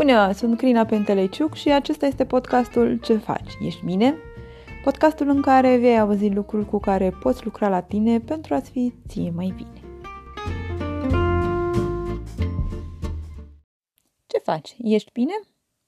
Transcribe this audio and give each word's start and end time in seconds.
Bună, 0.00 0.32
sunt 0.32 0.56
Crina 0.56 0.84
Penteleciuc 0.84 1.54
și 1.54 1.72
acesta 1.72 2.06
este 2.06 2.24
podcastul 2.24 2.98
Ce 2.98 3.16
faci? 3.16 3.52
Ești 3.66 3.84
bine? 3.84 4.14
Podcastul 4.84 5.28
în 5.28 5.42
care 5.42 5.76
vei 5.76 5.98
auzi 5.98 6.28
lucruri 6.28 6.66
cu 6.66 6.78
care 6.78 7.10
poți 7.10 7.44
lucra 7.44 7.68
la 7.68 7.80
tine 7.80 8.20
pentru 8.20 8.54
a-ți 8.54 8.70
fi 8.70 8.94
ție 9.08 9.30
mai 9.30 9.54
bine. 9.56 9.80
Ce 14.26 14.38
faci? 14.38 14.76
Ești 14.78 15.12
bine? 15.12 15.32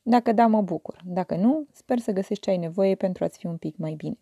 Dacă 0.02 0.32
da, 0.32 0.46
mă 0.46 0.60
bucur. 0.62 1.00
Dacă 1.04 1.36
nu, 1.36 1.66
sper 1.72 1.98
să 1.98 2.12
găsești 2.12 2.42
ce 2.42 2.50
ai 2.50 2.56
nevoie 2.56 2.94
pentru 2.94 3.24
a-ți 3.24 3.38
fi 3.38 3.46
un 3.46 3.56
pic 3.56 3.76
mai 3.76 3.94
bine. 3.94 4.18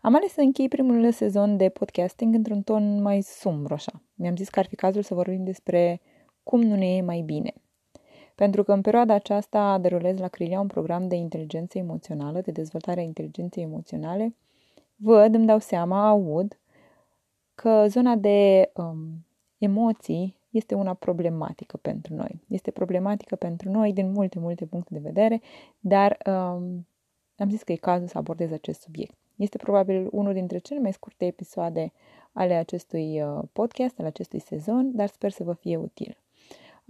Am 0.00 0.14
ales 0.14 0.32
să 0.32 0.40
închei 0.40 0.68
primul 0.68 1.12
sezon 1.12 1.56
de 1.56 1.68
podcasting 1.68 2.34
într-un 2.34 2.62
ton 2.62 3.02
mai 3.02 3.22
sumbru 3.22 3.74
așa. 3.74 4.02
Mi-am 4.14 4.36
zis 4.36 4.48
că 4.48 4.58
ar 4.58 4.66
fi 4.66 4.76
cazul 4.76 5.02
să 5.02 5.14
vorbim 5.14 5.44
despre 5.44 6.00
cum 6.42 6.60
nu 6.60 6.74
ne 6.74 6.96
e 6.96 7.02
mai 7.02 7.20
bine– 7.20 7.52
pentru 8.40 8.62
că 8.62 8.72
în 8.72 8.80
perioada 8.80 9.14
aceasta 9.14 9.78
derulez 9.78 10.18
la 10.18 10.28
Crilia 10.28 10.60
un 10.60 10.66
program 10.66 11.08
de 11.08 11.14
inteligență 11.14 11.78
emoțională, 11.78 12.40
de 12.40 12.50
dezvoltare 12.50 13.00
a 13.00 13.02
inteligenței 13.02 13.62
emoționale, 13.62 14.34
văd, 14.96 15.34
îmi 15.34 15.46
dau 15.46 15.58
seama, 15.58 16.08
aud 16.08 16.58
că 17.54 17.84
zona 17.88 18.16
de 18.16 18.70
um, 18.74 19.26
emoții 19.58 20.36
este 20.50 20.74
una 20.74 20.94
problematică 20.94 21.76
pentru 21.76 22.14
noi. 22.14 22.40
Este 22.48 22.70
problematică 22.70 23.36
pentru 23.36 23.70
noi 23.70 23.92
din 23.92 24.12
multe, 24.12 24.38
multe 24.38 24.66
puncte 24.66 24.94
de 24.94 25.00
vedere, 25.00 25.40
dar 25.80 26.18
um, 26.26 26.86
am 27.36 27.50
zis 27.50 27.62
că 27.62 27.72
e 27.72 27.76
cazul 27.76 28.06
să 28.06 28.18
abordez 28.18 28.52
acest 28.52 28.80
subiect. 28.80 29.14
Este 29.36 29.56
probabil 29.56 30.08
unul 30.10 30.32
dintre 30.32 30.58
cele 30.58 30.80
mai 30.80 30.92
scurte 30.92 31.26
episoade 31.26 31.92
ale 32.32 32.54
acestui 32.54 33.22
uh, 33.22 33.42
podcast, 33.52 33.98
al 33.98 34.06
acestui 34.06 34.38
sezon, 34.38 34.90
dar 34.94 35.08
sper 35.08 35.30
să 35.30 35.44
vă 35.44 35.52
fie 35.52 35.76
util. 35.76 36.16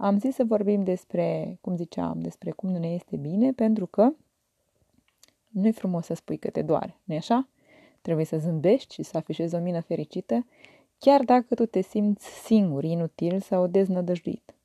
Am 0.03 0.19
zis 0.19 0.35
să 0.35 0.43
vorbim 0.43 0.83
despre, 0.83 1.57
cum 1.61 1.75
ziceam, 1.75 2.19
despre 2.19 2.51
cum 2.51 2.69
nu 2.69 2.77
ne 2.77 2.93
este 2.93 3.17
bine, 3.17 3.53
pentru 3.53 3.85
că 3.85 4.13
nu-i 5.47 5.71
frumos 5.71 6.05
să 6.05 6.13
spui 6.13 6.37
că 6.37 6.49
te 6.49 6.61
doare, 6.61 6.97
nu 7.03 7.15
așa? 7.15 7.47
Trebuie 8.01 8.25
să 8.25 8.37
zâmbești 8.37 8.93
și 8.93 9.03
să 9.03 9.17
afișezi 9.17 9.55
o 9.55 9.59
mină 9.59 9.79
fericită, 9.79 10.45
chiar 10.97 11.23
dacă 11.23 11.55
tu 11.55 11.65
te 11.65 11.81
simți 11.81 12.27
singur, 12.27 12.83
inutil 12.83 13.39
sau 13.39 13.67
deznădăjduit. 13.67 14.55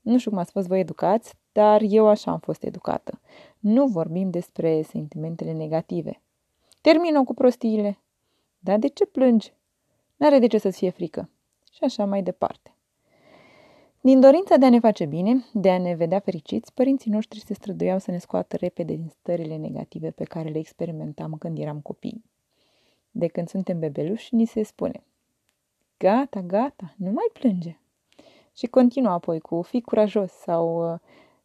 Nu 0.00 0.18
știu 0.18 0.30
cum 0.30 0.38
ați 0.38 0.52
fost 0.52 0.66
voi 0.66 0.80
educați, 0.80 1.34
dar 1.52 1.80
eu 1.84 2.06
așa 2.06 2.30
am 2.30 2.38
fost 2.38 2.62
educată. 2.62 3.20
Nu 3.58 3.86
vorbim 3.86 4.30
despre 4.30 4.82
sentimentele 4.82 5.52
negative. 5.52 6.20
Termină 6.80 7.24
cu 7.24 7.34
prostiile. 7.34 7.98
Dar 8.58 8.78
de 8.78 8.88
ce 8.88 9.06
plângi? 9.06 9.52
N-are 10.16 10.38
de 10.38 10.46
ce 10.46 10.58
să-ți 10.58 10.78
fie 10.78 10.90
frică. 10.90 11.30
Și 11.72 11.84
așa 11.84 12.04
mai 12.04 12.22
departe. 12.22 12.72
Din 14.08 14.20
dorința 14.20 14.56
de 14.56 14.64
a 14.64 14.70
ne 14.70 14.78
face 14.78 15.06
bine, 15.06 15.44
de 15.52 15.70
a 15.70 15.78
ne 15.78 15.94
vedea 15.94 16.18
fericiți, 16.18 16.74
părinții 16.74 17.10
noștri 17.10 17.40
se 17.40 17.54
străduiau 17.54 17.98
să 17.98 18.10
ne 18.10 18.18
scoată 18.18 18.56
repede 18.56 18.94
din 18.94 19.08
stările 19.08 19.56
negative 19.56 20.10
pe 20.10 20.24
care 20.24 20.48
le 20.48 20.58
experimentam 20.58 21.36
când 21.38 21.58
eram 21.58 21.80
copii. 21.80 22.24
De 23.10 23.26
când 23.26 23.48
suntem 23.48 23.78
bebeluși, 23.78 24.34
ni 24.34 24.44
se 24.44 24.62
spune 24.62 25.02
Gata, 25.96 26.40
gata, 26.40 26.94
nu 26.96 27.10
mai 27.10 27.30
plânge. 27.32 27.78
Și 28.56 28.66
continuă 28.66 29.12
apoi 29.12 29.40
cu 29.40 29.62
fi 29.62 29.80
curajos 29.80 30.30
sau 30.32 30.98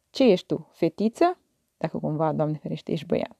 ce 0.09 0.23
ești 0.23 0.45
tu, 0.45 0.67
fetiță? 0.71 1.37
Dacă 1.77 1.99
cumva, 1.99 2.33
Doamne 2.33 2.57
ferește, 2.57 2.91
ești 2.91 3.05
băiat. 3.05 3.37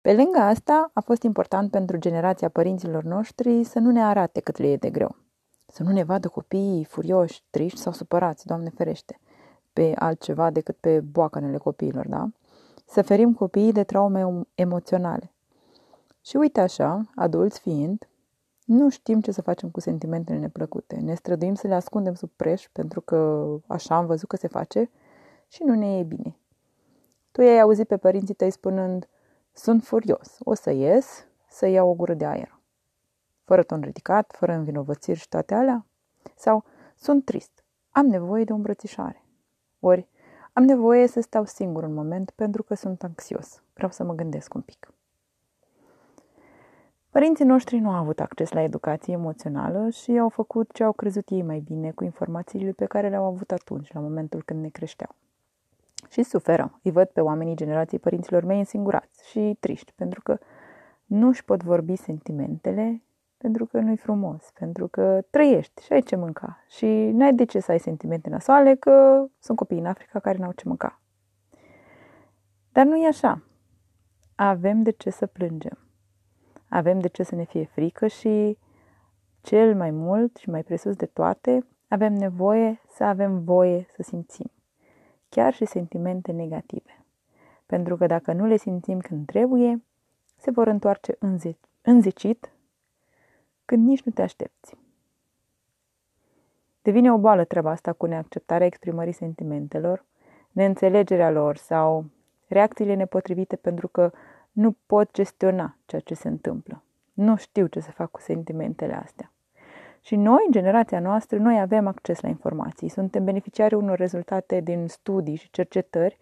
Pe 0.00 0.14
lângă 0.14 0.38
asta, 0.38 0.90
a 0.94 1.00
fost 1.00 1.22
important 1.22 1.70
pentru 1.70 1.96
generația 1.96 2.48
părinților 2.48 3.02
noștri 3.02 3.64
să 3.64 3.78
nu 3.78 3.90
ne 3.90 4.02
arate 4.02 4.40
cât 4.40 4.56
le 4.56 4.70
e 4.70 4.76
de 4.76 4.90
greu. 4.90 5.16
Să 5.72 5.82
nu 5.82 5.92
ne 5.92 6.04
vadă 6.04 6.28
copiii 6.28 6.84
furioși, 6.84 7.42
triști 7.50 7.78
sau 7.78 7.92
supărați, 7.92 8.46
Doamne 8.46 8.70
ferește, 8.70 9.20
pe 9.72 9.92
altceva 9.94 10.50
decât 10.50 10.76
pe 10.76 11.00
boacanele 11.00 11.56
copiilor, 11.56 12.08
da? 12.08 12.28
Să 12.86 13.02
ferim 13.02 13.34
copiii 13.34 13.72
de 13.72 13.84
traume 13.84 14.42
emoționale. 14.54 15.32
Și 16.20 16.36
uite 16.36 16.60
așa, 16.60 17.10
adulți 17.14 17.60
fiind, 17.60 18.08
nu 18.64 18.88
știm 18.88 19.20
ce 19.20 19.30
să 19.30 19.42
facem 19.42 19.70
cu 19.70 19.80
sentimentele 19.80 20.38
neplăcute. 20.38 20.96
Ne 20.96 21.14
străduim 21.14 21.54
să 21.54 21.66
le 21.66 21.74
ascundem 21.74 22.14
sub 22.14 22.30
preș 22.36 22.68
pentru 22.72 23.00
că 23.00 23.48
așa 23.66 23.96
am 23.96 24.06
văzut 24.06 24.28
că 24.28 24.36
se 24.36 24.48
face 24.48 24.90
și 25.48 25.62
nu 25.64 25.74
ne 25.74 25.98
e 25.98 26.02
bine. 26.02 26.36
Tu 27.32 27.40
ai 27.40 27.60
auzit 27.60 27.86
pe 27.86 27.96
părinții 27.96 28.34
tăi 28.34 28.50
spunând, 28.50 29.08
sunt 29.52 29.82
furios, 29.82 30.36
o 30.38 30.54
să 30.54 30.70
ies, 30.70 31.26
să 31.48 31.66
iau 31.66 31.88
o 31.88 31.94
gură 31.94 32.14
de 32.14 32.24
aer 32.24 32.59
fără 33.50 33.62
ton 33.62 33.80
ridicat, 33.80 34.34
fără 34.38 34.52
învinovățiri 34.52 35.18
și 35.18 35.28
toate 35.28 35.54
alea? 35.54 35.86
Sau 36.36 36.64
sunt 36.96 37.24
trist, 37.24 37.64
am 37.90 38.06
nevoie 38.06 38.44
de 38.44 38.52
o 38.52 38.54
îmbrățișare. 38.54 39.24
Ori 39.80 40.08
am 40.52 40.62
nevoie 40.62 41.06
să 41.06 41.20
stau 41.20 41.44
singur 41.44 41.82
un 41.82 41.94
moment 41.94 42.30
pentru 42.30 42.62
că 42.62 42.74
sunt 42.74 43.02
anxios. 43.02 43.62
Vreau 43.74 43.90
să 43.90 44.04
mă 44.04 44.14
gândesc 44.14 44.54
un 44.54 44.60
pic. 44.60 44.92
Părinții 47.10 47.44
noștri 47.44 47.78
nu 47.78 47.90
au 47.90 47.96
avut 47.96 48.20
acces 48.20 48.50
la 48.50 48.62
educație 48.62 49.12
emoțională 49.12 49.88
și 49.88 50.18
au 50.18 50.28
făcut 50.28 50.72
ce 50.72 50.84
au 50.84 50.92
crezut 50.92 51.28
ei 51.28 51.42
mai 51.42 51.58
bine 51.58 51.90
cu 51.90 52.04
informațiile 52.04 52.72
pe 52.72 52.84
care 52.84 53.08
le-au 53.08 53.24
avut 53.24 53.50
atunci, 53.50 53.92
la 53.92 54.00
momentul 54.00 54.42
când 54.42 54.60
ne 54.62 54.68
creșteau. 54.68 55.14
Și 56.08 56.22
suferă. 56.22 56.78
Îi 56.82 56.90
văd 56.90 57.08
pe 57.08 57.20
oamenii 57.20 57.56
generației 57.56 58.00
părinților 58.00 58.44
mei 58.44 58.58
însingurați 58.58 59.28
și 59.28 59.56
triști, 59.60 59.92
pentru 59.96 60.20
că 60.22 60.38
nu 61.06 61.28
își 61.28 61.44
pot 61.44 61.62
vorbi 61.62 61.96
sentimentele 61.96 63.02
pentru 63.42 63.66
că 63.66 63.78
nu-i 63.78 63.96
frumos, 63.96 64.50
pentru 64.58 64.88
că 64.88 65.22
trăiești 65.30 65.82
și 65.82 65.92
ai 65.92 66.00
ce 66.00 66.16
mânca 66.16 66.64
și 66.68 66.86
n-ai 66.86 67.34
de 67.34 67.44
ce 67.44 67.60
să 67.60 67.70
ai 67.70 67.78
sentimente 67.78 68.28
nasoale 68.28 68.74
că 68.74 69.26
sunt 69.38 69.56
copii 69.56 69.78
în 69.78 69.86
Africa 69.86 70.18
care 70.18 70.38
n-au 70.38 70.52
ce 70.52 70.62
mânca. 70.66 71.00
Dar 72.72 72.86
nu 72.86 72.96
e 72.96 73.06
așa. 73.06 73.42
Avem 74.34 74.82
de 74.82 74.90
ce 74.90 75.10
să 75.10 75.26
plângem. 75.26 75.78
Avem 76.68 76.98
de 76.98 77.08
ce 77.08 77.22
să 77.22 77.34
ne 77.34 77.44
fie 77.44 77.64
frică 77.64 78.06
și 78.06 78.58
cel 79.40 79.76
mai 79.76 79.90
mult 79.90 80.36
și 80.36 80.50
mai 80.50 80.62
presus 80.62 80.96
de 80.96 81.06
toate, 81.06 81.66
avem 81.88 82.12
nevoie 82.12 82.80
să 82.88 83.04
avem 83.04 83.44
voie 83.44 83.86
să 83.94 84.02
simțim. 84.02 84.50
Chiar 85.28 85.52
și 85.52 85.64
sentimente 85.64 86.32
negative. 86.32 87.04
Pentru 87.66 87.96
că 87.96 88.06
dacă 88.06 88.32
nu 88.32 88.46
le 88.46 88.56
simțim 88.56 88.98
când 88.98 89.26
trebuie, 89.26 89.84
se 90.36 90.50
vor 90.50 90.66
întoarce 90.66 91.16
înzecit 91.82 92.52
când 93.70 93.86
nici 93.86 94.02
nu 94.02 94.12
te 94.12 94.22
aștepți. 94.22 94.76
Devine 96.82 97.12
o 97.12 97.18
boală 97.18 97.44
treaba 97.44 97.70
asta 97.70 97.92
cu 97.92 98.06
neacceptarea 98.06 98.66
exprimării 98.66 99.12
sentimentelor, 99.12 100.04
neînțelegerea 100.50 101.30
lor 101.30 101.56
sau 101.56 102.04
reacțiile 102.48 102.94
nepotrivite 102.94 103.56
pentru 103.56 103.88
că 103.88 104.10
nu 104.52 104.76
pot 104.86 105.12
gestiona 105.12 105.76
ceea 105.86 106.00
ce 106.00 106.14
se 106.14 106.28
întâmplă. 106.28 106.82
Nu 107.12 107.36
știu 107.36 107.66
ce 107.66 107.80
să 107.80 107.90
fac 107.90 108.10
cu 108.10 108.20
sentimentele 108.20 108.94
astea. 108.94 109.32
Și 110.00 110.16
noi, 110.16 110.46
generația 110.50 111.00
noastră, 111.00 111.38
noi 111.38 111.60
avem 111.60 111.86
acces 111.86 112.20
la 112.20 112.28
informații. 112.28 112.88
Suntem 112.88 113.24
beneficiari 113.24 113.74
unor 113.74 113.98
rezultate 113.98 114.60
din 114.60 114.86
studii 114.86 115.34
și 115.34 115.50
cercetări 115.50 116.18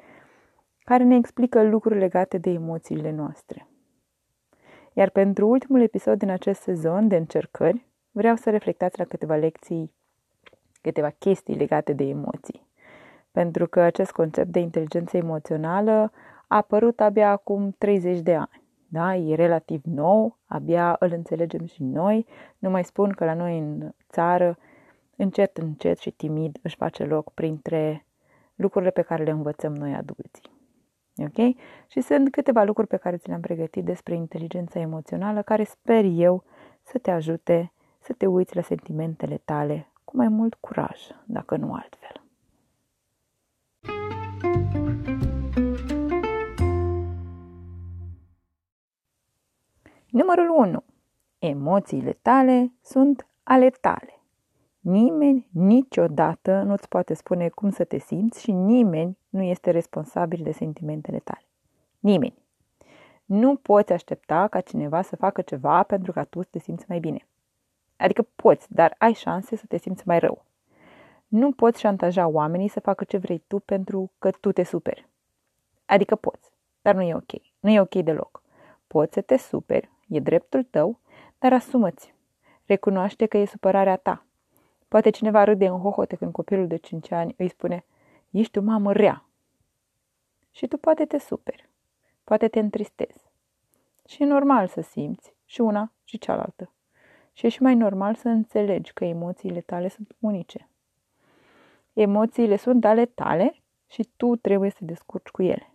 care 0.84 1.04
ne 1.04 1.16
explică 1.16 1.62
lucruri 1.62 1.98
legate 1.98 2.38
de 2.38 2.50
emoțiile 2.50 3.10
noastre. 3.10 3.67
Iar 4.98 5.10
pentru 5.10 5.48
ultimul 5.48 5.80
episod 5.80 6.18
din 6.18 6.30
acest 6.30 6.60
sezon 6.60 7.08
de 7.08 7.16
încercări, 7.16 7.86
vreau 8.10 8.36
să 8.36 8.50
reflectați 8.50 8.98
la 8.98 9.04
câteva 9.04 9.36
lecții, 9.36 9.92
câteva 10.80 11.10
chestii 11.10 11.54
legate 11.54 11.92
de 11.92 12.04
emoții. 12.04 12.66
Pentru 13.30 13.66
că 13.66 13.80
acest 13.80 14.10
concept 14.10 14.48
de 14.48 14.58
inteligență 14.58 15.16
emoțională 15.16 16.12
a 16.46 16.56
apărut 16.56 17.00
abia 17.00 17.30
acum 17.30 17.74
30 17.78 18.20
de 18.20 18.34
ani. 18.34 18.62
Da? 18.88 19.16
E 19.16 19.34
relativ 19.34 19.82
nou, 19.84 20.38
abia 20.46 20.96
îl 20.98 21.12
înțelegem 21.12 21.66
și 21.66 21.82
noi. 21.82 22.26
Nu 22.58 22.70
mai 22.70 22.84
spun 22.84 23.10
că 23.10 23.24
la 23.24 23.34
noi 23.34 23.58
în 23.58 23.90
țară, 24.10 24.58
încet, 25.16 25.56
încet 25.56 25.98
și 25.98 26.10
timid 26.10 26.58
își 26.62 26.76
face 26.76 27.04
loc 27.04 27.32
printre 27.32 28.06
lucrurile 28.54 28.90
pe 28.90 29.02
care 29.02 29.24
le 29.24 29.30
învățăm 29.30 29.74
noi 29.74 29.94
adulții. 29.94 30.57
Ok? 31.24 31.56
Și 31.86 32.00
sunt 32.00 32.30
câteva 32.30 32.62
lucruri 32.62 32.88
pe 32.88 32.96
care 32.96 33.16
ți 33.16 33.28
le-am 33.28 33.40
pregătit 33.40 33.84
despre 33.84 34.14
inteligența 34.14 34.80
emoțională 34.80 35.42
care 35.42 35.64
sper 35.64 36.04
eu 36.04 36.44
să 36.82 36.98
te 36.98 37.10
ajute 37.10 37.72
să 37.98 38.12
te 38.12 38.26
uiți 38.26 38.56
la 38.56 38.62
sentimentele 38.62 39.40
tale 39.44 39.92
cu 40.04 40.16
mai 40.16 40.28
mult 40.28 40.54
curaj, 40.54 41.00
dacă 41.24 41.56
nu 41.56 41.72
altfel. 41.72 42.22
Numărul 50.10 50.48
1. 50.56 50.84
Emoțiile 51.38 52.12
tale 52.12 52.72
sunt 52.82 53.26
ale 53.42 53.70
tale. 53.70 54.17
Nimeni 54.88 55.48
niciodată 55.52 56.62
nu-ți 56.62 56.88
poate 56.88 57.14
spune 57.14 57.48
cum 57.48 57.70
să 57.70 57.84
te 57.84 57.98
simți 57.98 58.42
și 58.42 58.52
nimeni 58.52 59.18
nu 59.28 59.42
este 59.42 59.70
responsabil 59.70 60.42
de 60.42 60.52
sentimentele 60.52 61.18
tale. 61.18 61.44
Nimeni. 61.98 62.34
Nu 63.24 63.56
poți 63.56 63.92
aștepta 63.92 64.48
ca 64.48 64.60
cineva 64.60 65.02
să 65.02 65.16
facă 65.16 65.42
ceva 65.42 65.82
pentru 65.82 66.12
ca 66.12 66.24
tu 66.24 66.42
să 66.42 66.48
te 66.50 66.58
simți 66.58 66.84
mai 66.88 66.98
bine. 66.98 67.26
Adică 67.96 68.26
poți, 68.36 68.74
dar 68.74 68.94
ai 68.98 69.12
șanse 69.12 69.56
să 69.56 69.64
te 69.68 69.76
simți 69.76 70.02
mai 70.06 70.18
rău. 70.18 70.44
Nu 71.26 71.52
poți 71.52 71.80
șantaja 71.80 72.26
oamenii 72.26 72.68
să 72.68 72.80
facă 72.80 73.04
ce 73.04 73.16
vrei 73.16 73.42
tu 73.46 73.58
pentru 73.58 74.10
că 74.18 74.30
tu 74.30 74.52
te 74.52 74.62
superi. 74.62 75.08
Adică 75.86 76.14
poți, 76.14 76.50
dar 76.82 76.94
nu 76.94 77.02
e 77.02 77.14
ok. 77.14 77.42
Nu 77.60 77.70
e 77.70 77.80
ok 77.80 77.94
deloc. 77.94 78.42
Poți 78.86 79.14
să 79.14 79.20
te 79.20 79.36
superi, 79.36 79.90
e 80.08 80.20
dreptul 80.20 80.62
tău, 80.62 80.98
dar 81.38 81.52
asumă-ți. 81.52 82.14
Recunoaște 82.64 83.26
că 83.26 83.36
e 83.36 83.44
supărarea 83.44 83.96
ta. 83.96 84.22
Poate 84.88 85.10
cineva 85.10 85.44
râde 85.44 85.66
în 85.66 85.78
hohote 85.78 86.16
când 86.16 86.32
copilul 86.32 86.66
de 86.66 86.76
5 86.76 87.10
ani 87.10 87.34
îi 87.38 87.48
spune 87.48 87.84
Ești 88.30 88.58
o 88.58 88.62
mamă 88.62 88.92
rea. 88.92 89.24
Și 90.50 90.66
tu 90.66 90.76
poate 90.76 91.04
te 91.04 91.18
superi. 91.18 91.68
Poate 92.24 92.48
te 92.48 92.58
întristezi. 92.58 93.30
Și 94.08 94.22
e 94.22 94.26
normal 94.26 94.66
să 94.66 94.80
simți 94.80 95.34
și 95.44 95.60
una 95.60 95.92
și 96.04 96.18
cealaltă. 96.18 96.72
Și 97.32 97.46
e 97.46 97.48
și 97.48 97.62
mai 97.62 97.74
normal 97.74 98.14
să 98.14 98.28
înțelegi 98.28 98.92
că 98.92 99.04
emoțiile 99.04 99.60
tale 99.60 99.88
sunt 99.88 100.16
unice. 100.18 100.68
Emoțiile 101.92 102.56
sunt 102.56 102.84
ale 102.84 103.06
tale 103.06 103.54
și 103.86 104.08
tu 104.16 104.36
trebuie 104.36 104.70
să 104.70 104.76
te 104.78 104.84
descurci 104.84 105.28
cu 105.28 105.42
ele. 105.42 105.72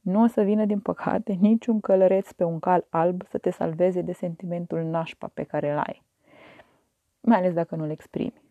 Nu 0.00 0.22
o 0.22 0.26
să 0.26 0.42
vină, 0.42 0.64
din 0.64 0.80
păcate, 0.80 1.32
niciun 1.48 1.80
călăreț 1.80 2.32
pe 2.32 2.44
un 2.44 2.58
cal 2.58 2.86
alb 2.88 3.22
să 3.28 3.38
te 3.38 3.50
salveze 3.50 4.00
de 4.00 4.12
sentimentul 4.12 4.82
nașpa 4.82 5.30
pe 5.34 5.42
care 5.42 5.70
îl 5.70 5.78
ai. 5.78 6.02
Mai 7.20 7.38
ales 7.38 7.52
dacă 7.52 7.76
nu-l 7.76 7.90
exprimi. 7.90 8.43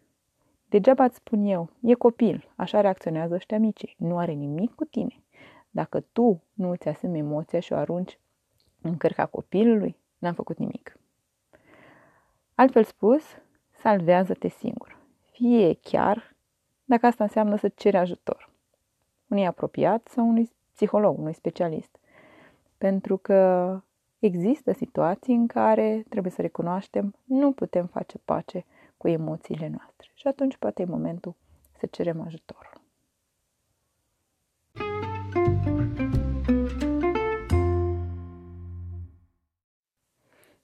Degeaba 0.74 1.04
îți 1.04 1.16
spun 1.16 1.46
eu, 1.46 1.70
e 1.82 1.94
copil, 1.94 2.54
așa 2.56 2.82
reacționează 2.82 3.34
ăștia 3.34 3.60
mici, 3.60 3.96
nu 3.98 4.18
are 4.18 4.32
nimic 4.32 4.76
cu 4.76 4.86
tine. 4.86 5.24
Dacă 5.70 6.00
tu 6.00 6.44
nu 6.54 6.70
îți 6.70 6.88
asumi 6.88 7.20
emoția 7.20 7.60
și 7.60 7.74
o 7.74 7.76
arunci 7.76 8.20
în 8.82 8.98
cărca 8.98 9.26
copilului, 9.26 9.98
n-am 10.18 10.34
făcut 10.34 10.58
nimic. 10.58 10.98
Altfel 12.56 12.84
spus, 12.84 13.24
salvează-te 13.72 14.48
singur. 14.48 14.98
Fie 15.32 15.74
chiar 15.74 16.36
dacă 16.86 17.06
asta 17.06 17.24
înseamnă 17.24 17.56
să 17.56 17.68
ceri 17.68 17.98
ajutor. 17.98 18.50
Unui 19.28 19.46
apropiat 19.46 20.08
sau 20.08 20.28
unui 20.28 20.52
psiholog, 20.74 21.18
unui 21.18 21.34
specialist. 21.34 22.00
Pentru 22.78 23.18
că 23.18 23.80
există 24.20 24.72
situații 24.72 25.36
în 25.36 25.48
care, 25.48 26.06
trebuie 26.10 26.32
să 26.32 26.42
recunoaștem, 26.42 27.16
nu 27.24 27.52
putem 27.52 27.86
face 27.86 28.18
pace 28.18 28.66
cu 29.04 29.10
emoțiile 29.10 29.68
noastre. 29.68 30.12
Și 30.14 30.28
atunci 30.28 30.58
poate 30.58 30.82
e 30.82 30.86
momentul 30.86 31.36
să 31.80 31.86
cerem 31.86 32.22
ajutor. 32.22 32.82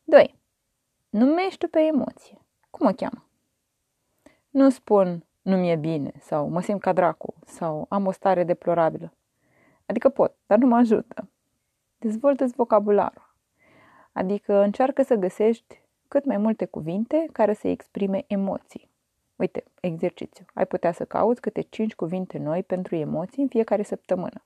Doi. 0.03 0.36
Numești 1.09 1.68
pe 1.68 1.80
emoție. 1.80 2.41
Cum 2.69 2.88
o 2.88 2.91
cheamă? 2.91 3.25
Nu 4.50 4.69
spun 4.69 5.25
nu 5.42 5.57
mi-e 5.57 5.75
bine 5.75 6.12
sau 6.19 6.50
mă 6.50 6.62
simt 6.62 6.81
ca 6.81 6.94
dracu 6.94 7.33
sau 7.45 7.85
am 7.89 8.06
o 8.06 8.12
stare 8.12 8.44
deplorabilă. 8.44 9.13
Adică 9.85 10.09
pot, 10.09 10.35
dar 10.45 10.57
nu 10.57 10.68
mă 10.68 10.75
ajută. 10.75 11.30
Dezvoltă-ți 11.97 12.56
vocabularul. 12.56 13.35
Adică 14.12 14.53
încearcă 14.53 15.01
să 15.01 15.15
găsești 15.15 15.81
cât 16.09 16.25
mai 16.25 16.38
multe 16.38 16.65
cuvinte 16.65 17.25
care 17.31 17.53
să 17.53 17.67
exprime 17.67 18.23
emoții. 18.27 18.89
Uite, 19.35 19.63
exercițiu. 19.81 20.45
Ai 20.53 20.65
putea 20.65 20.91
să 20.91 21.06
cauți 21.06 21.41
câte 21.41 21.61
5 21.61 21.95
cuvinte 21.95 22.38
noi 22.38 22.63
pentru 22.63 22.95
emoții 22.95 23.41
în 23.41 23.47
fiecare 23.47 23.83
săptămână. 23.83 24.44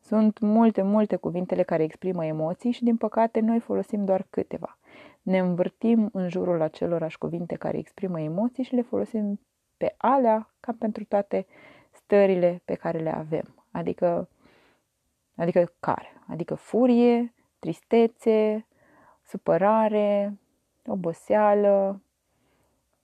Sunt 0.00 0.38
multe, 0.38 0.82
multe 0.82 1.16
cuvintele 1.16 1.62
care 1.62 1.82
exprimă 1.82 2.24
emoții 2.24 2.70
și, 2.70 2.84
din 2.84 2.96
păcate, 2.96 3.40
noi 3.40 3.60
folosim 3.60 4.04
doar 4.04 4.26
câteva. 4.30 4.78
Ne 5.22 5.38
învârtim 5.38 6.08
în 6.12 6.28
jurul 6.28 6.60
acelorași 6.60 7.18
cuvinte 7.18 7.54
care 7.54 7.78
exprimă 7.78 8.20
emoții 8.20 8.64
și 8.64 8.74
le 8.74 8.82
folosim 8.82 9.40
pe 9.76 9.94
alea 9.96 10.54
ca 10.60 10.74
pentru 10.78 11.04
toate 11.04 11.46
stările 11.90 12.62
pe 12.64 12.74
care 12.74 12.98
le 12.98 13.14
avem. 13.14 13.66
Adică, 13.70 14.28
adică 15.36 15.72
care? 15.80 16.22
Adică 16.28 16.54
furie, 16.54 17.34
tristețe, 17.58 18.66
supărare, 19.22 20.38
oboseală, 20.86 22.02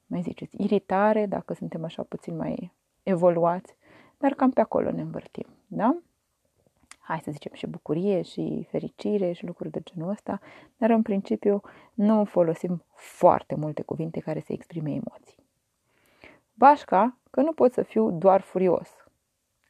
mai 0.06 0.22
ziceți, 0.22 0.62
iritare, 0.62 1.26
dacă 1.26 1.54
suntem 1.54 1.84
așa 1.84 2.02
puțin 2.02 2.36
mai 2.36 2.72
evoluați, 3.02 3.76
dar 4.18 4.34
cam 4.34 4.50
pe 4.50 4.60
acolo 4.60 4.90
ne 4.90 5.00
învârtim, 5.00 5.46
da? 5.66 5.98
Hai 6.98 7.20
să 7.22 7.30
zicem 7.30 7.52
și 7.54 7.66
bucurie 7.66 8.22
și 8.22 8.66
fericire 8.70 9.32
și 9.32 9.46
lucruri 9.46 9.70
de 9.70 9.80
genul 9.80 10.10
ăsta, 10.10 10.40
dar 10.76 10.90
în 10.90 11.02
principiu 11.02 11.60
nu 11.94 12.24
folosim 12.24 12.84
foarte 12.94 13.54
multe 13.54 13.82
cuvinte 13.82 14.20
care 14.20 14.40
să 14.40 14.52
exprime 14.52 14.90
emoții. 14.90 15.46
Bașca 16.54 17.16
că 17.30 17.40
nu 17.40 17.52
pot 17.52 17.72
să 17.72 17.82
fiu 17.82 18.10
doar 18.10 18.40
furios. 18.40 18.88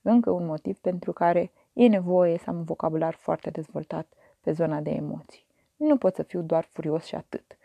Încă 0.03 0.31
un 0.31 0.47
motiv 0.47 0.79
pentru 0.79 1.13
care 1.13 1.53
e 1.73 1.87
nevoie 1.87 2.39
să 2.39 2.51
am 2.51 2.57
un 2.57 2.65
vocabular 2.65 3.15
foarte 3.15 3.51
dezvoltat 3.51 4.13
pe 4.41 4.53
zona 4.53 4.81
de 4.81 4.91
emoții. 4.91 5.47
Nu 5.77 5.97
pot 5.97 6.15
să 6.15 6.23
fiu 6.23 6.43
doar 6.43 6.65
furios 6.73 7.05
și 7.05 7.15
atât. 7.15 7.57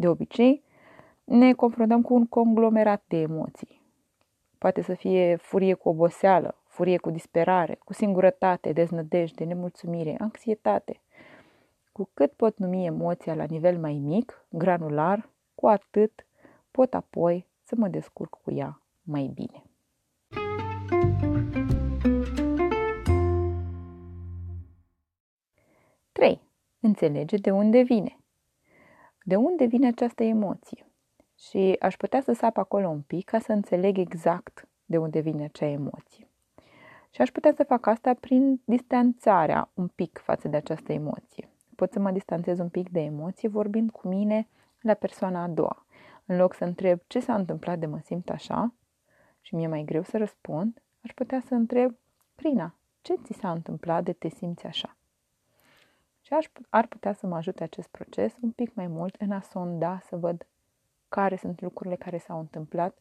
De 0.00 0.08
obicei, 0.08 0.62
ne 1.24 1.52
confruntăm 1.52 2.02
cu 2.02 2.14
un 2.14 2.26
conglomerat 2.26 3.02
de 3.08 3.16
emoții. 3.16 3.82
Poate 4.58 4.82
să 4.82 4.94
fie 4.94 5.36
furie 5.36 5.74
cu 5.74 5.88
oboseală, 5.88 6.54
furie 6.66 6.96
cu 6.96 7.10
disperare, 7.10 7.78
cu 7.84 7.92
singurătate, 7.92 8.72
deznădejde, 8.72 9.44
nemulțumire, 9.44 10.16
anxietate. 10.18 11.00
Cu 11.92 12.08
cât 12.14 12.32
pot 12.32 12.58
numi 12.58 12.86
emoția 12.86 13.34
la 13.34 13.44
nivel 13.44 13.78
mai 13.78 13.92
mic, 13.92 14.46
granular, 14.48 15.28
cu 15.54 15.66
atât 15.66 16.26
pot 16.70 16.94
apoi 16.94 17.46
să 17.62 17.74
mă 17.78 17.88
descurc 17.88 18.38
cu 18.44 18.50
ea 18.50 18.82
mai 19.02 19.30
bine. 19.34 19.64
Trei. 26.12 26.40
Înțelege 26.80 27.36
de 27.36 27.50
unde 27.50 27.82
vine. 27.82 28.19
De 29.30 29.36
unde 29.36 29.64
vine 29.64 29.86
această 29.86 30.22
emoție? 30.22 30.86
Și 31.38 31.76
aș 31.80 31.96
putea 31.96 32.20
să 32.20 32.32
sap 32.32 32.56
acolo 32.56 32.88
un 32.88 33.00
pic 33.00 33.24
ca 33.24 33.38
să 33.38 33.52
înțeleg 33.52 33.98
exact 33.98 34.68
de 34.84 34.98
unde 34.98 35.20
vine 35.20 35.44
acea 35.44 35.66
emoție. 35.66 36.28
Și 37.10 37.20
aș 37.20 37.30
putea 37.30 37.52
să 37.52 37.64
fac 37.64 37.86
asta 37.86 38.14
prin 38.14 38.60
distanțarea 38.64 39.70
un 39.74 39.88
pic 39.88 40.20
față 40.24 40.48
de 40.48 40.56
această 40.56 40.92
emoție. 40.92 41.48
Pot 41.76 41.92
să 41.92 42.00
mă 42.00 42.10
distanțez 42.10 42.58
un 42.58 42.68
pic 42.68 42.88
de 42.88 43.00
emoție 43.00 43.48
vorbind 43.48 43.90
cu 43.90 44.08
mine 44.08 44.48
la 44.80 44.94
persoana 44.94 45.42
a 45.42 45.48
doua. 45.48 45.86
În 46.24 46.36
loc 46.36 46.54
să 46.54 46.64
întreb 46.64 47.00
ce 47.06 47.20
s-a 47.20 47.34
întâmplat 47.34 47.78
de 47.78 47.86
mă 47.86 47.98
simt 48.04 48.30
așa 48.30 48.74
și 49.40 49.54
mi-e 49.54 49.66
mai 49.66 49.84
greu 49.84 50.02
să 50.02 50.18
răspund, 50.18 50.82
aș 51.02 51.12
putea 51.12 51.40
să 51.40 51.54
întreb, 51.54 51.96
Prina, 52.34 52.74
ce 53.00 53.14
ți 53.24 53.38
s-a 53.38 53.50
întâmplat 53.50 54.04
de 54.04 54.12
te 54.12 54.28
simți 54.28 54.66
așa? 54.66 54.96
Și 56.30 56.36
aș, 56.36 56.46
ar 56.68 56.86
putea 56.86 57.12
să 57.12 57.26
mă 57.26 57.36
ajute 57.36 57.62
acest 57.62 57.88
proces 57.88 58.34
un 58.40 58.50
pic 58.50 58.74
mai 58.74 58.86
mult 58.86 59.14
în 59.18 59.30
a 59.30 59.40
sonda, 59.40 59.98
să 60.02 60.16
văd 60.16 60.46
care 61.08 61.36
sunt 61.36 61.60
lucrurile 61.60 61.96
care 61.96 62.18
s-au 62.18 62.38
întâmplat 62.38 62.98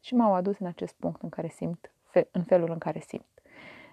și 0.00 0.14
m-au 0.14 0.34
adus 0.34 0.58
în 0.58 0.66
acest 0.66 0.94
punct 0.94 1.22
în 1.22 1.28
care 1.28 1.48
simt, 1.48 1.92
în 2.30 2.42
felul 2.42 2.70
în 2.70 2.78
care 2.78 2.98
simt. 2.98 3.26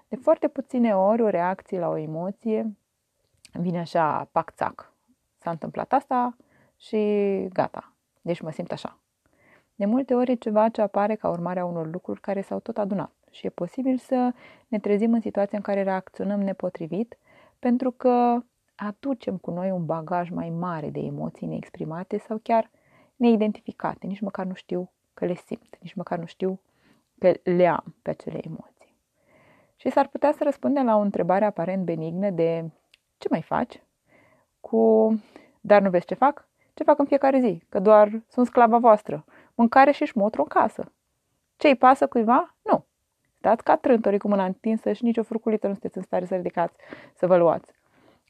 De 0.07 0.15
foarte 0.15 0.47
puține 0.47 0.95
ori 0.95 1.21
o 1.21 1.29
reacție 1.29 1.79
la 1.79 1.89
o 1.89 1.97
emoție 1.97 2.75
vine 3.53 3.79
așa 3.79 4.29
pac-țac. 4.31 4.93
S-a 5.37 5.49
întâmplat 5.49 5.93
asta 5.93 6.35
și 6.77 6.99
gata. 7.53 7.93
Deci 8.21 8.41
mă 8.41 8.51
simt 8.51 8.71
așa. 8.71 8.99
De 9.75 9.85
multe 9.85 10.15
ori 10.15 10.31
e 10.31 10.35
ceva 10.35 10.69
ce 10.69 10.81
apare 10.81 11.15
ca 11.15 11.29
urmare 11.29 11.59
a 11.59 11.65
unor 11.65 11.91
lucruri 11.91 12.21
care 12.21 12.41
s-au 12.41 12.59
tot 12.59 12.77
adunat 12.77 13.11
și 13.31 13.45
e 13.45 13.49
posibil 13.49 13.97
să 13.97 14.33
ne 14.67 14.79
trezim 14.79 15.13
în 15.13 15.21
situația 15.21 15.57
în 15.57 15.63
care 15.63 15.83
reacționăm 15.83 16.41
nepotrivit 16.41 17.17
pentru 17.59 17.91
că 17.91 18.43
aducem 18.75 19.37
cu 19.37 19.51
noi 19.51 19.71
un 19.71 19.85
bagaj 19.85 20.29
mai 20.29 20.49
mare 20.49 20.89
de 20.89 20.99
emoții 20.99 21.47
neexprimate 21.47 22.17
sau 22.17 22.39
chiar 22.43 22.69
neidentificate. 23.15 24.07
Nici 24.07 24.19
măcar 24.19 24.45
nu 24.45 24.53
știu 24.53 24.91
că 25.13 25.25
le 25.25 25.33
simt, 25.33 25.77
nici 25.79 25.93
măcar 25.93 26.17
nu 26.17 26.25
știu 26.25 26.59
că 27.19 27.33
le 27.43 27.67
am 27.67 27.95
pe 28.01 28.09
acele 28.09 28.39
emoții. 28.43 28.95
Și 29.75 29.89
s-ar 29.89 30.07
putea 30.07 30.31
să 30.31 30.43
răspundem 30.43 30.85
la 30.85 30.95
o 30.95 30.99
întrebare 30.99 31.45
aparent 31.45 31.83
benignă 31.83 32.29
de 32.29 32.71
ce 33.17 33.27
mai 33.29 33.41
faci? 33.41 33.83
Cu 34.59 35.13
dar 35.61 35.81
nu 35.81 35.89
vezi 35.89 36.05
ce 36.05 36.13
fac? 36.13 36.47
Ce 36.73 36.83
fac 36.83 36.99
în 36.99 37.05
fiecare 37.05 37.39
zi? 37.39 37.63
Că 37.69 37.79
doar 37.79 38.23
sunt 38.27 38.45
sclava 38.45 38.77
voastră. 38.77 39.25
Mâncare 39.55 39.91
și 39.91 40.05
șmotru 40.05 40.41
în 40.41 40.47
casă. 40.47 40.91
Ce-i 41.57 41.75
pasă 41.75 42.07
cuiva? 42.07 42.55
Nu. 42.61 42.85
Stați 43.37 43.63
ca 43.63 43.75
trântorii 43.75 44.19
cu 44.19 44.27
mâna 44.27 44.45
întinsă 44.45 44.93
și 44.93 45.03
nicio 45.03 45.23
furculită 45.23 45.67
nu 45.67 45.73
sunteți 45.73 45.97
în 45.97 46.03
stare 46.03 46.25
să 46.25 46.35
ridicați, 46.35 46.75
să 47.13 47.27
vă 47.27 47.37
luați. 47.37 47.73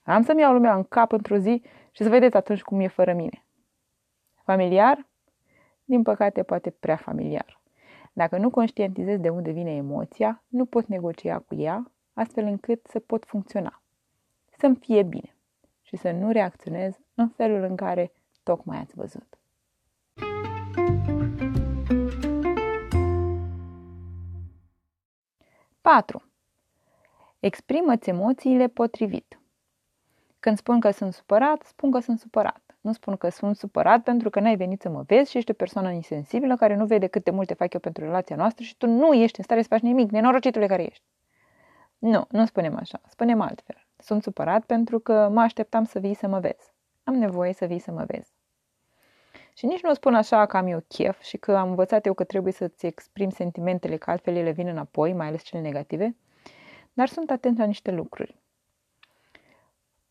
Am 0.06 0.24
să-mi 0.24 0.42
iau 0.42 0.54
lumea 0.54 0.76
în 0.76 0.84
cap 0.84 1.12
într-o 1.12 1.38
zi 1.38 1.62
și 1.92 2.04
să 2.04 2.10
vedeți 2.10 2.36
atunci 2.36 2.62
cum 2.62 2.80
e 2.80 2.88
fără 2.88 3.14
mine. 3.14 3.46
Familiar? 4.44 5.08
Din 5.86 6.02
păcate, 6.02 6.44
poate 6.44 6.70
prea 6.70 6.96
familiar. 6.96 7.62
Dacă 8.14 8.38
nu 8.38 8.50
conștientizez 8.50 9.20
de 9.20 9.30
unde 9.30 9.52
vine 9.52 9.76
emoția, 9.76 10.44
nu 10.48 10.66
pot 10.66 10.86
negocia 10.86 11.40
cu 11.40 11.56
ea, 11.56 11.92
astfel 12.14 12.46
încât 12.46 12.86
să 12.88 13.00
pot 13.00 13.26
funcționa. 13.26 13.82
Să-mi 14.58 14.76
fie 14.76 15.04
bine 15.04 15.36
și 15.82 15.96
să 15.96 16.12
nu 16.12 16.32
reacționez 16.32 17.00
în 17.14 17.30
felul 17.30 17.64
în 17.64 17.76
care 17.76 18.12
tocmai 18.44 18.78
ați 18.78 18.96
văzut. 18.96 19.38
4. 25.82 26.24
Exprimă-ți 27.40 28.10
emoțiile 28.10 28.68
potrivit. 28.68 29.40
Când 30.46 30.58
spun 30.58 30.80
că 30.80 30.92
sunt 30.92 31.14
supărat, 31.14 31.64
spun 31.64 31.92
că 31.92 32.00
sunt 32.00 32.20
supărat. 32.20 32.78
Nu 32.82 32.94
spun 32.94 33.16
că 33.16 33.30
sunt 33.30 33.56
supărat 33.56 34.04
pentru 34.04 34.30
că 34.30 34.40
n-ai 34.40 34.56
venit 34.56 34.82
să 34.82 34.90
mă 34.90 35.04
vezi 35.08 35.30
și 35.30 35.38
ești 35.38 35.52
o 35.52 35.54
persoană 35.54 35.92
insensibilă 35.92 36.56
care 36.56 36.76
nu 36.76 36.86
vede 36.86 37.08
cât 37.08 37.24
de 37.24 37.32
multe 37.32 37.54
fac 37.54 37.74
eu 37.74 37.80
pentru 37.80 38.04
relația 38.04 38.36
noastră 38.36 38.64
și 38.64 38.78
tu 38.78 38.88
nu 38.88 39.14
ești 39.14 39.38
în 39.38 39.44
stare 39.44 39.62
să 39.62 39.68
faci 39.68 39.82
nimic, 39.82 40.12
nenorocitule 40.12 40.68
care 40.68 40.84
ești. 40.84 41.04
Nu, 41.98 42.26
nu 42.30 42.46
spunem 42.46 42.76
așa, 42.76 43.02
spunem 43.10 43.42
altfel. 43.42 43.88
Sunt 43.98 44.24
supărat 44.24 44.66
pentru 44.66 45.00
că 45.00 45.30
mă 45.32 45.42
așteptam 45.42 45.84
să 45.84 46.00
vii 46.00 46.14
să 46.14 46.28
mă 46.28 46.40
vezi. 46.40 46.74
Am 47.04 47.14
nevoie 47.14 47.54
să 47.54 47.66
vii 47.66 47.80
să 47.80 47.92
mă 47.92 48.04
vezi. 48.08 48.34
Și 49.54 49.66
nici 49.66 49.82
nu 49.82 49.90
o 49.90 49.94
spun 49.94 50.16
așa 50.16 50.46
că 50.46 50.58
am 50.58 50.68
eu 50.68 50.84
chef 50.88 51.22
și 51.22 51.38
că 51.38 51.56
am 51.56 51.70
învățat 51.70 52.06
eu 52.06 52.14
că 52.14 52.24
trebuie 52.24 52.54
să-ți 52.54 52.86
exprim 52.86 53.30
sentimentele, 53.30 53.98
că 53.98 54.12
altfel 54.12 54.36
ele 54.36 54.52
vin 54.52 54.68
înapoi, 54.68 55.14
mai 55.14 55.28
ales 55.28 55.44
cele 55.44 55.62
negative, 55.62 56.16
dar 56.94 57.08
sunt 57.08 57.30
atent 57.30 57.58
la 57.58 57.66
niște 57.66 57.92
lucruri. 57.92 58.44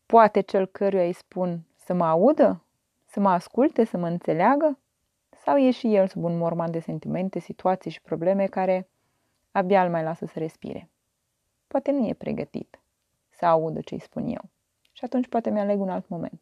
Poate 0.05 0.41
cel 0.41 0.65
căruia 0.65 1.03
îi 1.03 1.13
spun 1.13 1.65
să 1.75 1.93
mă 1.93 2.05
audă? 2.05 2.63
Să 3.05 3.19
mă 3.19 3.29
asculte? 3.29 3.83
Să 3.83 3.97
mă 3.97 4.07
înțeleagă? 4.07 4.79
Sau 5.29 5.57
e 5.57 5.71
și 5.71 5.95
el 5.95 6.07
sub 6.07 6.23
un 6.23 6.37
morman 6.37 6.71
de 6.71 6.79
sentimente, 6.79 7.39
situații 7.39 7.91
și 7.91 8.01
probleme 8.01 8.45
care 8.45 8.89
abia 9.51 9.83
îl 9.83 9.89
mai 9.89 10.03
lasă 10.03 10.25
să 10.25 10.39
respire? 10.39 10.89
Poate 11.67 11.91
nu 11.91 12.07
e 12.07 12.13
pregătit 12.13 12.79
să 13.29 13.45
audă 13.45 13.81
ce 13.81 13.93
îi 13.93 13.99
spun 13.99 14.27
eu. 14.27 14.49
Și 14.91 15.03
atunci 15.03 15.27
poate 15.27 15.49
mi-aleg 15.49 15.79
un 15.79 15.89
alt 15.89 16.07
moment. 16.07 16.41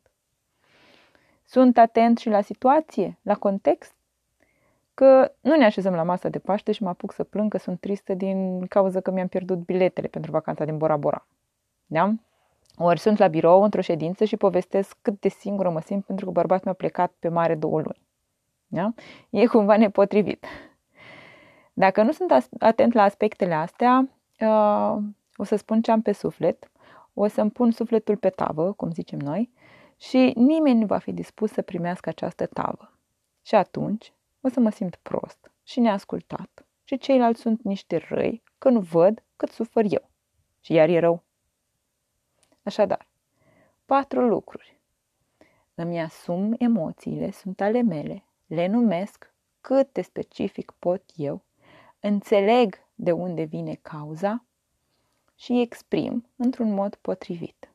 Sunt 1.43 1.77
atent 1.77 2.17
și 2.17 2.29
la 2.29 2.41
situație, 2.41 3.17
la 3.21 3.35
context, 3.35 3.93
că 4.93 5.31
nu 5.41 5.55
ne 5.55 5.65
așezăm 5.65 5.93
la 5.93 6.03
masa 6.03 6.29
de 6.29 6.39
Paște 6.39 6.71
și 6.71 6.83
mă 6.83 6.89
apuc 6.89 7.13
să 7.13 7.23
plâng 7.23 7.51
că 7.51 7.57
sunt 7.57 7.79
tristă 7.79 8.13
din 8.13 8.65
cauza 8.67 9.01
că 9.01 9.11
mi-am 9.11 9.27
pierdut 9.27 9.57
biletele 9.57 10.07
pentru 10.07 10.31
vacanța 10.31 10.65
din 10.65 10.77
Bora 10.77 10.97
Bora. 10.97 11.27
Da? 11.85 12.13
Ori 12.77 12.99
sunt 12.99 13.17
la 13.17 13.27
birou 13.27 13.63
într-o 13.63 13.81
ședință 13.81 14.25
și 14.25 14.37
povestesc 14.37 14.97
cât 15.01 15.19
de 15.19 15.29
singură 15.29 15.69
mă 15.69 15.81
simt 15.81 16.05
pentru 16.05 16.25
că 16.25 16.31
bărbatul 16.31 16.65
mi-a 16.65 16.73
plecat 16.73 17.13
pe 17.19 17.29
mare 17.29 17.55
două 17.55 17.81
luni. 17.81 18.01
Da? 18.67 18.93
E 19.29 19.45
cumva 19.45 19.77
nepotrivit. 19.77 20.45
Dacă 21.73 22.03
nu 22.03 22.11
sunt 22.11 22.49
atent 22.59 22.93
la 22.93 23.03
aspectele 23.03 23.53
astea, 23.53 24.09
uh, 24.39 24.97
o 25.35 25.43
să 25.43 25.55
spun 25.55 25.81
ce 25.81 25.91
am 25.91 26.01
pe 26.01 26.11
suflet, 26.11 26.71
o 27.13 27.27
să-mi 27.27 27.51
pun 27.51 27.71
sufletul 27.71 28.17
pe 28.17 28.29
tavă, 28.29 28.71
cum 28.71 28.91
zicem 28.91 29.19
noi, 29.19 29.51
și 29.97 30.33
nimeni 30.35 30.79
nu 30.79 30.85
va 30.85 30.97
fi 30.97 31.13
dispus 31.13 31.51
să 31.51 31.61
primească 31.61 32.09
această 32.09 32.45
tavă. 32.45 32.97
Și 33.41 33.55
atunci 33.55 34.13
o 34.41 34.49
să 34.49 34.59
mă 34.59 34.69
simt 34.69 34.95
prost 34.95 35.51
și 35.63 35.79
neascultat 35.79 36.65
și 36.83 36.97
ceilalți 36.97 37.41
sunt 37.41 37.61
niște 37.61 38.05
răi 38.09 38.43
că 38.57 38.69
nu 38.69 38.79
văd 38.79 39.23
cât 39.35 39.49
sufăr 39.49 39.85
eu. 39.87 40.09
Și 40.59 40.73
iar 40.73 40.89
e 40.89 40.99
rău. 40.99 41.23
Așadar, 42.63 43.07
patru 43.85 44.27
lucruri. 44.27 44.79
Îmi 45.75 46.01
asum 46.01 46.55
emoțiile, 46.57 47.31
sunt 47.31 47.61
ale 47.61 47.81
mele, 47.81 48.25
le 48.45 48.67
numesc 48.67 49.33
cât 49.61 49.91
de 49.91 50.01
specific 50.01 50.71
pot 50.79 51.03
eu, 51.15 51.41
înțeleg 51.99 52.75
de 52.95 53.11
unde 53.11 53.43
vine 53.43 53.73
cauza 53.81 54.45
și 55.35 55.59
exprim 55.59 56.27
într-un 56.35 56.73
mod 56.73 56.95
potrivit. 56.95 57.71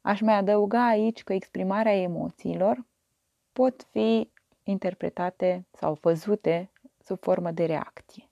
Aș 0.00 0.20
mai 0.20 0.34
adăuga 0.34 0.86
aici 0.86 1.24
că 1.24 1.32
exprimarea 1.32 1.94
emoțiilor 1.94 2.84
pot 3.52 3.86
fi 3.90 4.30
interpretate 4.62 5.66
sau 5.70 5.98
văzute 6.00 6.70
sub 6.98 7.18
formă 7.22 7.50
de 7.50 7.64
reacție. 7.64 8.28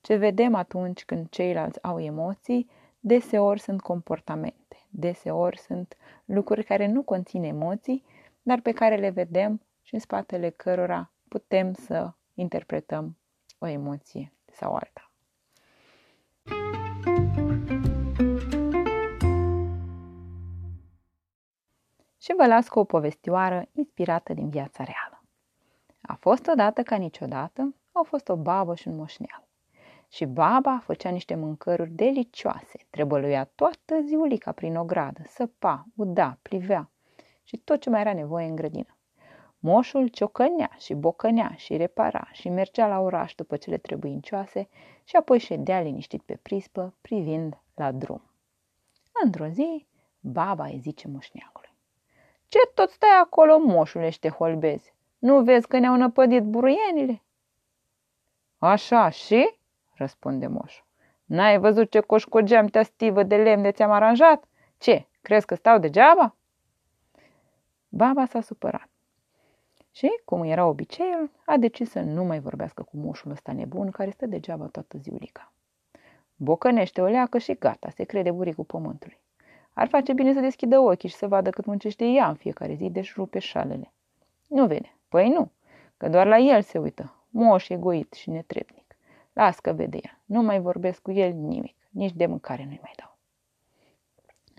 Ce 0.00 0.16
vedem 0.16 0.54
atunci 0.54 1.04
când 1.04 1.28
ceilalți 1.28 1.82
au 1.82 2.00
emoții, 2.00 2.70
deseori 3.04 3.60
sunt 3.60 3.80
comportamente, 3.80 4.86
deseori 4.90 5.58
sunt 5.58 5.96
lucruri 6.24 6.64
care 6.64 6.86
nu 6.86 7.02
conțin 7.02 7.42
emoții, 7.42 8.04
dar 8.42 8.60
pe 8.60 8.72
care 8.72 8.96
le 8.96 9.10
vedem 9.10 9.60
și 9.82 9.94
în 9.94 10.00
spatele 10.00 10.50
cărora 10.50 11.12
putem 11.28 11.72
să 11.72 12.12
interpretăm 12.34 13.18
o 13.58 13.66
emoție 13.66 14.32
sau 14.52 14.74
alta. 14.74 15.06
și 22.22 22.34
vă 22.36 22.46
las 22.46 22.68
cu 22.68 22.78
o 22.78 22.84
povestioară 22.84 23.68
inspirată 23.72 24.34
din 24.34 24.48
viața 24.48 24.84
reală. 24.84 25.24
A 26.00 26.14
fost 26.14 26.46
odată 26.46 26.82
ca 26.82 26.96
niciodată, 26.96 27.74
au 27.92 28.02
fost 28.02 28.28
o 28.28 28.36
babă 28.36 28.74
și 28.74 28.88
un 28.88 28.96
moșneal. 28.96 29.48
Și 30.12 30.24
baba 30.24 30.78
făcea 30.78 31.10
niște 31.10 31.34
mâncăruri 31.34 31.90
delicioase, 31.90 32.86
trebăluia 32.90 33.44
toată 33.44 34.00
ziulica 34.04 34.52
prin 34.52 34.76
ogradă, 34.76 35.22
săpa, 35.26 35.86
uda, 35.96 36.38
plivea 36.42 36.90
și 37.42 37.56
tot 37.56 37.80
ce 37.80 37.90
mai 37.90 38.00
era 38.00 38.14
nevoie 38.14 38.46
în 38.46 38.54
grădină. 38.54 38.96
Moșul 39.58 40.08
ciocănea 40.08 40.70
și 40.78 40.94
bocănea 40.94 41.54
și 41.56 41.76
repara 41.76 42.28
și 42.32 42.48
mergea 42.48 42.86
la 42.86 43.00
oraș 43.00 43.34
după 43.34 43.56
cele 43.56 43.76
trebuincioase 43.76 44.68
și 45.04 45.16
apoi 45.16 45.38
ședea 45.38 45.80
liniștit 45.80 46.22
pe 46.22 46.36
prispă, 46.42 46.94
privind 47.00 47.58
la 47.74 47.92
drum. 47.92 48.22
Într-o 49.24 49.46
zi, 49.46 49.86
baba 50.20 50.64
îi 50.64 50.78
zice 50.78 51.08
moșneagului. 51.08 51.74
Ce 52.48 52.58
tot 52.74 52.90
stai 52.90 53.18
acolo, 53.22 53.58
moșule, 53.58 54.10
și 54.10 54.18
te 54.18 54.28
holbezi? 54.28 54.94
Nu 55.18 55.42
vezi 55.42 55.66
că 55.66 55.78
ne-au 55.78 55.96
năpădit 55.96 56.42
buruienile? 56.42 57.22
Așa 58.58 59.08
și? 59.08 59.60
Răspunde 60.02 60.46
moșul. 60.46 60.84
N-ai 61.24 61.58
văzut 61.58 61.90
ce 61.90 62.00
coșcogeam 62.00 62.66
te 62.66 62.82
stivă 62.82 63.22
de 63.22 63.36
lemn 63.36 63.62
de 63.62 63.70
ți-am 63.70 63.90
aranjat? 63.90 64.44
Ce, 64.78 65.06
crezi 65.20 65.46
că 65.46 65.54
stau 65.54 65.78
degeaba? 65.78 66.36
Baba 67.88 68.24
s-a 68.26 68.40
supărat. 68.40 68.88
Și, 69.92 70.20
cum 70.24 70.42
era 70.42 70.66
obiceiul, 70.66 71.30
a 71.46 71.56
decis 71.56 71.90
să 71.90 72.00
nu 72.00 72.24
mai 72.24 72.40
vorbească 72.40 72.82
cu 72.82 72.96
moșul 72.96 73.30
ăsta 73.30 73.52
nebun 73.52 73.90
care 73.90 74.10
stă 74.10 74.26
degeaba 74.26 74.66
toată 74.66 74.98
ziulica. 74.98 75.52
Bocănește 76.36 77.00
o 77.00 77.06
leacă 77.06 77.38
și 77.38 77.54
gata, 77.54 77.90
se 77.90 78.04
crede 78.04 78.30
buricul 78.30 78.64
pământului. 78.64 79.20
Ar 79.72 79.88
face 79.88 80.12
bine 80.12 80.32
să 80.32 80.40
deschidă 80.40 80.78
ochii 80.78 81.08
și 81.08 81.14
să 81.14 81.28
vadă 81.28 81.50
cât 81.50 81.64
muncește 81.64 82.04
ea 82.04 82.28
în 82.28 82.34
fiecare 82.34 82.74
zi, 82.74 82.90
deci 82.90 83.14
rupe 83.14 83.38
șalele. 83.38 83.92
Nu 84.46 84.66
vede. 84.66 84.96
Păi 85.08 85.28
nu, 85.28 85.50
că 85.96 86.08
doar 86.08 86.26
la 86.26 86.38
el 86.38 86.62
se 86.62 86.78
uită. 86.78 87.14
Moș 87.30 87.68
egoit 87.68 88.12
și 88.12 88.30
netrebnic. 88.30 88.81
Las 89.32 89.58
că 89.58 89.72
vede 89.72 89.98
ea. 90.02 90.20
Nu 90.24 90.42
mai 90.42 90.60
vorbesc 90.60 91.02
cu 91.02 91.12
el 91.12 91.32
nimic. 91.32 91.76
Nici 91.90 92.12
de 92.12 92.26
mâncare 92.26 92.64
nu-i 92.64 92.80
mai 92.82 92.92
dau. 92.96 93.18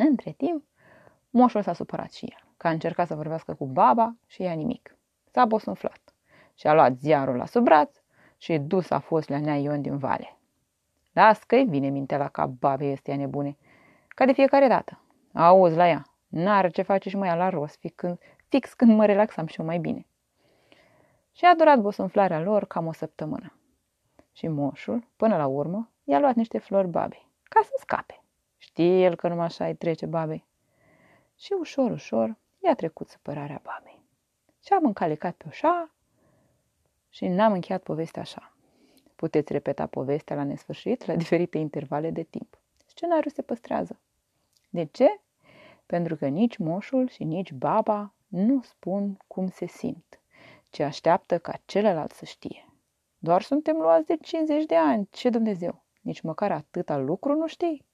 Între 0.08 0.32
timp, 0.32 0.64
moșul 1.30 1.62
s-a 1.62 1.74
supărat 1.74 2.12
și 2.12 2.26
el, 2.26 2.48
că 2.58 2.68
a 2.68 2.72
încercat 2.72 3.08
să 3.08 3.16
vorbească 3.16 3.54
cu 3.54 3.66
baba 3.66 4.16
și 4.28 4.44
ea 4.44 4.54
nimic. 4.54 4.98
S-a 5.32 5.46
bosunflat 5.46 6.14
și 6.54 6.68
a 6.68 6.74
luat 6.74 6.98
ziarul 6.98 7.36
la 7.36 7.46
sub 7.46 7.64
braț 7.64 8.02
și 8.38 8.58
dus 8.58 8.90
a 8.90 9.00
fost 9.00 9.30
la 9.30 9.40
Nea 9.40 9.56
Ion 9.56 9.82
din 9.82 9.98
vale. 9.98 10.38
Las 11.14 11.44
că-i 11.44 11.66
vine 11.66 11.90
mintea 11.90 12.18
la 12.18 12.28
cap 12.28 12.50
babei 12.50 12.92
ăstea 12.92 13.16
nebune, 13.16 13.58
ca 14.08 14.26
de 14.26 14.34
fiecare 14.34 14.68
dată. 14.68 15.02
Auzi 15.34 15.76
la 15.76 15.88
ea, 15.88 16.06
n-are 16.28 16.70
ce 16.70 16.82
face 16.82 17.10
și 17.10 17.18
mă 17.18 17.26
ia 17.26 17.36
la 17.36 17.50
rost, 17.50 17.80
fix 17.80 17.96
când, 17.96 18.20
fix 18.48 18.74
când 18.74 18.96
mă 18.96 19.06
relaxam 19.06 19.46
și 19.46 19.60
eu 19.60 19.66
mai 19.66 19.78
bine. 19.78 20.08
Și 21.32 21.46
a 21.46 21.56
durat 21.56 21.80
bosunflarea 21.80 22.40
lor 22.40 22.66
cam 22.66 22.88
o 22.88 22.92
săptămână. 22.92 23.54
Și 24.34 24.48
moșul, 24.48 25.08
până 25.16 25.38
la 25.38 25.48
urmă, 25.48 25.92
i-a 26.04 26.20
luat 26.20 26.36
niște 26.36 26.58
flori 26.58 26.88
babei, 26.88 27.28
ca 27.44 27.60
să 27.64 27.72
scape. 27.80 28.24
Știe 28.58 29.04
el 29.04 29.16
că 29.16 29.28
numai 29.28 29.46
așa 29.46 29.66
îi 29.66 29.76
trece 29.76 30.06
babei. 30.06 30.46
Și 31.36 31.54
ușor, 31.60 31.92
ușor, 31.92 32.38
i-a 32.60 32.76
trecut 32.76 33.10
supărarea 33.10 33.62
babei. 33.64 34.02
Și 34.66 34.74
am 34.74 34.86
încalecat 34.86 35.36
pe 35.36 35.46
ușa 35.48 35.92
și 37.10 37.28
n-am 37.28 37.54
încheiat 37.54 37.84
povestea 37.84 38.22
așa. 38.22 38.54
Puteți 39.16 39.52
repeta 39.52 39.88
povestea 39.88 40.36
la 40.36 40.44
nesfârșit, 40.44 41.06
la 41.06 41.16
diferite 41.16 41.58
intervale 41.58 42.12
de 42.12 42.24
timp. 42.24 42.60
Scenariul 42.86 43.32
se 43.32 43.42
păstrează. 43.42 44.00
De 44.70 44.84
ce? 44.84 45.20
Pentru 45.86 46.16
că 46.16 46.28
nici 46.28 46.58
moșul 46.58 47.08
și 47.08 47.24
nici 47.24 47.52
baba 47.52 48.14
nu 48.28 48.62
spun 48.62 49.18
cum 49.28 49.50
se 49.50 49.66
simt, 49.66 50.20
ci 50.70 50.80
așteaptă 50.80 51.38
ca 51.38 51.54
celălalt 51.66 52.12
să 52.12 52.26
știe. 52.26 52.73
Doar 53.26 53.42
suntem 53.42 53.76
luați 53.76 54.06
de 54.06 54.16
50 54.22 54.66
de 54.66 54.76
ani. 54.76 55.08
Ce 55.12 55.30
Dumnezeu? 55.30 55.86
Nici 56.02 56.22
măcar 56.22 56.52
atâta 56.52 56.98
lucru 56.98 57.34
nu 57.34 57.48
știi? 57.48 57.86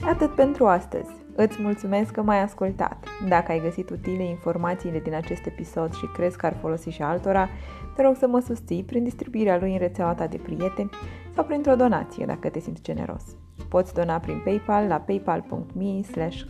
Atât 0.00 0.34
pentru 0.34 0.66
astăzi. 0.66 1.10
Îți 1.36 1.62
mulțumesc 1.62 2.12
că 2.12 2.22
m-ai 2.22 2.42
ascultat. 2.42 3.04
Dacă 3.28 3.52
ai 3.52 3.60
găsit 3.60 3.90
utile 3.90 4.24
informațiile 4.24 5.00
din 5.00 5.14
acest 5.14 5.46
episod 5.46 5.92
și 5.92 6.06
crezi 6.06 6.36
că 6.36 6.46
ar 6.46 6.56
folosi 6.60 6.88
și 6.88 7.02
altora, 7.02 7.48
te 7.96 8.02
rog 8.02 8.16
să 8.16 8.26
mă 8.26 8.40
susții 8.40 8.84
prin 8.84 9.04
distribuirea 9.04 9.58
lui 9.58 9.72
în 9.72 9.78
rețeaua 9.78 10.14
ta 10.14 10.26
de 10.26 10.36
prieteni 10.36 10.90
sau 11.34 11.44
printr-o 11.44 11.76
donație 11.76 12.26
dacă 12.26 12.50
te 12.50 12.58
simți 12.58 12.82
generos. 12.82 13.24
Poți 13.68 13.94
dona 13.94 14.18
prin 14.18 14.40
PayPal 14.44 14.86
la 14.86 15.00
paypal.me 15.00 16.02
slash 16.02 16.44